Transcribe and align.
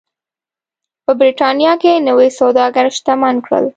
په 1.05 1.11
برېټانیا 1.19 1.73
کې 1.81 2.03
نوي 2.07 2.29
سوداګر 2.39 2.85
شتمن 2.97 3.35
کړل. 3.45 3.65